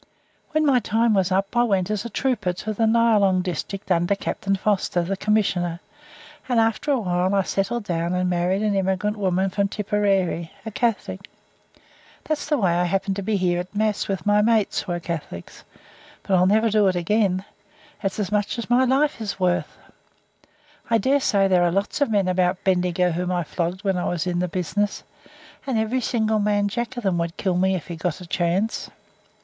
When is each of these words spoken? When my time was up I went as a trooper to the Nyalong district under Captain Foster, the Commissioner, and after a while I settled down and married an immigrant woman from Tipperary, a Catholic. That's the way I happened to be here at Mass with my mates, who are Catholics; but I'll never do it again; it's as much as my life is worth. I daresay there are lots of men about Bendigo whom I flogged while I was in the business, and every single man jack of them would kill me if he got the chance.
When 0.51 0.65
my 0.65 0.79
time 0.79 1.13
was 1.13 1.31
up 1.31 1.55
I 1.55 1.61
went 1.61 1.91
as 1.91 2.05
a 2.05 2.09
trooper 2.09 2.53
to 2.53 2.73
the 2.73 2.87
Nyalong 2.87 3.43
district 3.43 3.91
under 3.91 4.15
Captain 4.15 4.55
Foster, 4.55 5.03
the 5.03 5.15
Commissioner, 5.15 5.79
and 6.49 6.59
after 6.59 6.89
a 6.89 6.97
while 6.97 7.35
I 7.35 7.43
settled 7.43 7.83
down 7.83 8.15
and 8.15 8.27
married 8.27 8.63
an 8.63 8.73
immigrant 8.73 9.15
woman 9.15 9.51
from 9.51 9.67
Tipperary, 9.67 10.51
a 10.65 10.71
Catholic. 10.71 11.29
That's 12.23 12.47
the 12.49 12.57
way 12.57 12.71
I 12.73 12.85
happened 12.85 13.15
to 13.17 13.21
be 13.21 13.37
here 13.37 13.59
at 13.59 13.75
Mass 13.75 14.07
with 14.07 14.25
my 14.25 14.41
mates, 14.41 14.81
who 14.81 14.91
are 14.93 14.99
Catholics; 14.99 15.63
but 16.23 16.33
I'll 16.35 16.47
never 16.47 16.71
do 16.71 16.87
it 16.87 16.95
again; 16.95 17.45
it's 18.01 18.17
as 18.17 18.31
much 18.31 18.57
as 18.57 18.71
my 18.71 18.85
life 18.85 19.21
is 19.21 19.39
worth. 19.39 19.77
I 20.89 20.97
daresay 20.97 21.47
there 21.47 21.61
are 21.63 21.71
lots 21.71 22.01
of 22.01 22.09
men 22.09 22.27
about 22.27 22.63
Bendigo 22.63 23.11
whom 23.11 23.31
I 23.31 23.43
flogged 23.43 23.83
while 23.83 23.99
I 23.99 24.05
was 24.05 24.25
in 24.25 24.39
the 24.39 24.47
business, 24.47 25.03
and 25.67 25.77
every 25.77 26.01
single 26.01 26.39
man 26.39 26.69
jack 26.69 26.97
of 26.97 27.03
them 27.03 27.19
would 27.19 27.37
kill 27.37 27.55
me 27.55 27.75
if 27.75 27.85
he 27.85 27.95
got 27.95 28.15
the 28.15 28.25
chance. 28.25 28.89